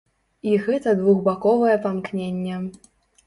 [0.51, 2.57] І гэта двухбаковае памкненне.